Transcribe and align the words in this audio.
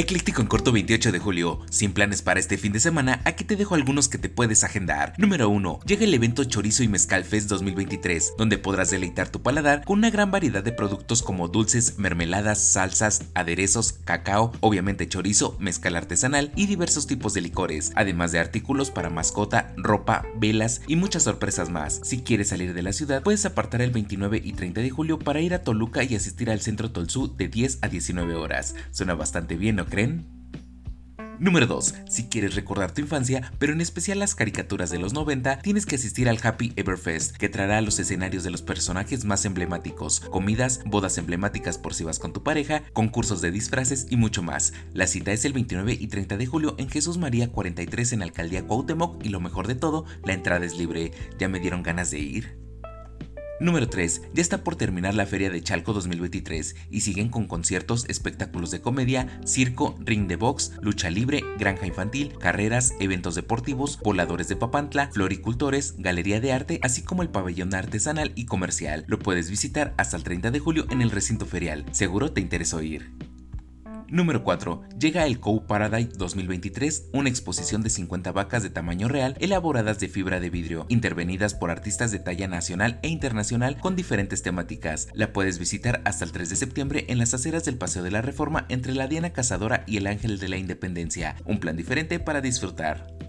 Ecléctico 0.00 0.40
en 0.40 0.48
corto 0.48 0.72
28 0.72 1.12
de 1.12 1.18
julio. 1.18 1.60
Sin 1.68 1.92
planes 1.92 2.22
para 2.22 2.40
este 2.40 2.56
fin 2.56 2.72
de 2.72 2.80
semana, 2.80 3.20
aquí 3.26 3.44
te 3.44 3.54
dejo 3.54 3.74
algunos 3.74 4.08
que 4.08 4.16
te 4.16 4.30
puedes 4.30 4.64
agendar. 4.64 5.12
Número 5.18 5.50
1. 5.50 5.80
Llega 5.84 6.04
el 6.04 6.14
evento 6.14 6.42
Chorizo 6.44 6.82
y 6.82 6.88
Mezcal 6.88 7.22
Fest 7.22 7.50
2023, 7.50 8.32
donde 8.38 8.56
podrás 8.56 8.88
deleitar 8.88 9.28
tu 9.28 9.42
paladar 9.42 9.84
con 9.84 9.98
una 9.98 10.08
gran 10.08 10.30
variedad 10.30 10.64
de 10.64 10.72
productos 10.72 11.20
como 11.22 11.48
dulces, 11.48 11.98
mermeladas, 11.98 12.64
salsas, 12.64 13.24
aderezos, 13.34 13.92
cacao, 13.92 14.52
obviamente 14.60 15.06
chorizo, 15.06 15.54
mezcal 15.60 15.94
artesanal 15.96 16.50
y 16.56 16.64
diversos 16.64 17.06
tipos 17.06 17.34
de 17.34 17.42
licores, 17.42 17.92
además 17.94 18.32
de 18.32 18.38
artículos 18.38 18.90
para 18.90 19.10
mascota, 19.10 19.74
ropa, 19.76 20.24
velas 20.34 20.80
y 20.86 20.96
muchas 20.96 21.24
sorpresas 21.24 21.68
más. 21.68 22.00
Si 22.04 22.22
quieres 22.22 22.48
salir 22.48 22.72
de 22.72 22.82
la 22.82 22.94
ciudad, 22.94 23.22
puedes 23.22 23.44
apartar 23.44 23.82
el 23.82 23.90
29 23.90 24.40
y 24.42 24.54
30 24.54 24.80
de 24.80 24.88
julio 24.88 25.18
para 25.18 25.42
ir 25.42 25.52
a 25.52 25.62
Toluca 25.62 26.02
y 26.04 26.14
asistir 26.14 26.48
al 26.48 26.62
centro 26.62 26.90
Tolsú 26.90 27.36
de 27.36 27.48
10 27.48 27.80
a 27.82 27.88
19 27.88 28.34
horas. 28.34 28.74
Suena 28.92 29.12
bastante 29.12 29.56
bien, 29.56 29.76
¿no 29.76 29.89
creen? 29.90 30.30
Número 31.40 31.66
2. 31.66 31.94
Si 32.06 32.28
quieres 32.28 32.54
recordar 32.54 32.92
tu 32.92 33.00
infancia, 33.00 33.50
pero 33.58 33.72
en 33.72 33.80
especial 33.80 34.18
las 34.18 34.34
caricaturas 34.34 34.90
de 34.90 34.98
los 34.98 35.14
90, 35.14 35.60
tienes 35.60 35.86
que 35.86 35.96
asistir 35.96 36.28
al 36.28 36.38
Happy 36.42 36.74
Ever 36.76 36.98
Fest, 36.98 37.34
que 37.36 37.48
traerá 37.48 37.80
los 37.80 37.98
escenarios 37.98 38.44
de 38.44 38.50
los 38.50 38.60
personajes 38.60 39.24
más 39.24 39.46
emblemáticos, 39.46 40.20
comidas, 40.20 40.80
bodas 40.84 41.16
emblemáticas 41.16 41.78
por 41.78 41.94
si 41.94 42.04
vas 42.04 42.18
con 42.18 42.34
tu 42.34 42.42
pareja, 42.42 42.82
concursos 42.92 43.40
de 43.40 43.50
disfraces 43.50 44.06
y 44.10 44.18
mucho 44.18 44.42
más. 44.42 44.74
La 44.92 45.06
cita 45.06 45.32
es 45.32 45.46
el 45.46 45.54
29 45.54 45.96
y 45.98 46.08
30 46.08 46.36
de 46.36 46.46
julio 46.46 46.74
en 46.76 46.90
Jesús 46.90 47.16
María 47.16 47.50
43 47.50 48.12
en 48.12 48.22
Alcaldía 48.22 48.66
Cuauhtémoc 48.66 49.24
y 49.24 49.30
lo 49.30 49.40
mejor 49.40 49.66
de 49.66 49.76
todo, 49.76 50.04
la 50.24 50.34
entrada 50.34 50.66
es 50.66 50.76
libre. 50.76 51.12
¿Ya 51.38 51.48
me 51.48 51.58
dieron 51.58 51.82
ganas 51.82 52.10
de 52.10 52.18
ir? 52.18 52.69
Número 53.60 53.90
3. 53.90 54.22
Ya 54.32 54.40
está 54.40 54.64
por 54.64 54.74
terminar 54.74 55.14
la 55.14 55.26
Feria 55.26 55.50
de 55.50 55.62
Chalco 55.62 55.92
2023 55.92 56.76
y 56.90 57.02
siguen 57.02 57.28
con 57.28 57.46
conciertos, 57.46 58.06
espectáculos 58.08 58.70
de 58.70 58.80
comedia, 58.80 59.38
circo, 59.44 59.96
ring 60.00 60.28
de 60.28 60.36
box, 60.36 60.72
lucha 60.80 61.10
libre, 61.10 61.44
granja 61.58 61.86
infantil, 61.86 62.32
carreras, 62.38 62.94
eventos 63.00 63.34
deportivos, 63.34 64.00
voladores 64.02 64.48
de 64.48 64.56
Papantla, 64.56 65.10
floricultores, 65.12 65.96
galería 65.98 66.40
de 66.40 66.52
arte, 66.52 66.80
así 66.82 67.02
como 67.02 67.22
el 67.22 67.28
pabellón 67.28 67.74
artesanal 67.74 68.32
y 68.34 68.46
comercial. 68.46 69.04
Lo 69.08 69.18
puedes 69.18 69.50
visitar 69.50 69.92
hasta 69.98 70.16
el 70.16 70.24
30 70.24 70.52
de 70.52 70.58
julio 70.58 70.86
en 70.88 71.02
el 71.02 71.10
recinto 71.10 71.44
ferial. 71.44 71.84
Seguro 71.90 72.32
te 72.32 72.40
interesó 72.40 72.82
ir. 72.82 73.12
Número 74.10 74.42
4. 74.42 74.82
Llega 74.98 75.24
el 75.24 75.38
Cow 75.38 75.66
Paradise 75.66 76.10
2023, 76.16 77.10
una 77.12 77.28
exposición 77.28 77.80
de 77.82 77.90
50 77.90 78.32
vacas 78.32 78.64
de 78.64 78.70
tamaño 78.70 79.06
real 79.06 79.36
elaboradas 79.38 80.00
de 80.00 80.08
fibra 80.08 80.40
de 80.40 80.50
vidrio, 80.50 80.84
intervenidas 80.88 81.54
por 81.54 81.70
artistas 81.70 82.10
de 82.10 82.18
talla 82.18 82.48
nacional 82.48 82.98
e 83.02 83.08
internacional 83.08 83.78
con 83.78 83.94
diferentes 83.94 84.42
temáticas. 84.42 85.06
La 85.14 85.32
puedes 85.32 85.60
visitar 85.60 86.02
hasta 86.04 86.24
el 86.24 86.32
3 86.32 86.50
de 86.50 86.56
septiembre 86.56 87.04
en 87.08 87.18
las 87.18 87.34
aceras 87.34 87.64
del 87.64 87.78
Paseo 87.78 88.02
de 88.02 88.10
la 88.10 88.20
Reforma 88.20 88.66
entre 88.68 88.94
la 88.94 89.06
Diana 89.06 89.30
Cazadora 89.30 89.84
y 89.86 89.98
el 89.98 90.08
Ángel 90.08 90.40
de 90.40 90.48
la 90.48 90.56
Independencia. 90.56 91.36
Un 91.44 91.60
plan 91.60 91.76
diferente 91.76 92.18
para 92.18 92.40
disfrutar. 92.40 93.19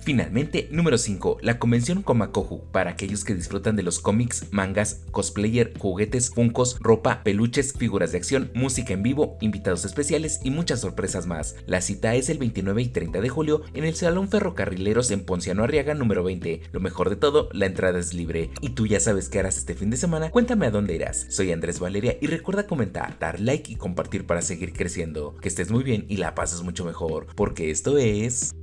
Finalmente, 0.00 0.68
número 0.70 0.96
5, 0.96 1.38
la 1.42 1.58
convención 1.58 2.02
Komakohu, 2.02 2.64
para 2.72 2.90
aquellos 2.90 3.24
que 3.24 3.34
disfrutan 3.34 3.76
de 3.76 3.82
los 3.82 3.98
cómics, 3.98 4.46
mangas, 4.50 5.02
cosplayer, 5.10 5.72
juguetes, 5.78 6.30
funcos, 6.30 6.78
ropa, 6.80 7.22
peluches, 7.22 7.72
figuras 7.72 8.12
de 8.12 8.18
acción, 8.18 8.50
música 8.54 8.94
en 8.94 9.02
vivo, 9.02 9.36
invitados 9.40 9.84
especiales 9.84 10.40
y 10.42 10.50
muchas 10.50 10.80
sorpresas 10.80 11.26
más. 11.26 11.56
La 11.66 11.80
cita 11.80 12.14
es 12.14 12.30
el 12.30 12.38
29 12.38 12.82
y 12.82 12.88
30 12.88 13.20
de 13.20 13.28
julio 13.28 13.62
en 13.74 13.84
el 13.84 13.94
Salón 13.94 14.28
Ferrocarrileros 14.28 15.10
en 15.10 15.24
Ponciano 15.24 15.64
Arriaga 15.64 15.94
número 15.94 16.24
20. 16.24 16.62
Lo 16.72 16.80
mejor 16.80 17.10
de 17.10 17.16
todo, 17.16 17.48
la 17.52 17.66
entrada 17.66 17.98
es 17.98 18.14
libre. 18.14 18.50
Y 18.60 18.70
tú 18.70 18.86
ya 18.86 19.00
sabes 19.00 19.28
qué 19.28 19.40
harás 19.40 19.58
este 19.58 19.74
fin 19.74 19.90
de 19.90 19.96
semana, 19.96 20.30
cuéntame 20.30 20.66
a 20.66 20.70
dónde 20.70 20.94
irás. 20.94 21.26
Soy 21.28 21.52
Andrés 21.52 21.80
Valeria 21.80 22.16
y 22.20 22.26
recuerda 22.28 22.66
comentar, 22.66 23.18
dar 23.18 23.40
like 23.40 23.70
y 23.70 23.76
compartir 23.76 24.26
para 24.26 24.42
seguir 24.42 24.72
creciendo. 24.72 25.36
Que 25.36 25.48
estés 25.48 25.70
muy 25.70 25.84
bien 25.84 26.06
y 26.08 26.16
la 26.16 26.34
pases 26.34 26.62
mucho 26.62 26.84
mejor, 26.84 27.26
porque 27.34 27.70
esto 27.70 27.98
es... 27.98 28.54